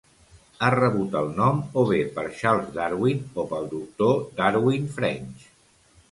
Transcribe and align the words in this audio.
Ha 0.59 0.69
rebut 0.75 1.17
el 1.17 1.27
nom 1.39 1.59
o 1.81 1.83
bé 1.89 1.99
per 2.15 2.23
Charles 2.39 2.71
Darwin 2.77 3.19
o 3.43 3.45
pel 3.51 3.67
doctor 3.75 4.17
Darwin 4.39 4.89
French. 4.97 5.45